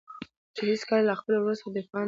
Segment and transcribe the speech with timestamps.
[0.55, 1.99] چې هېڅکله له خپل ورور څخه دفاع نه کوم.